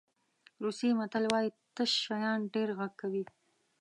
[0.63, 3.23] روسي متل وایي تش شیان ډېر غږ کوي.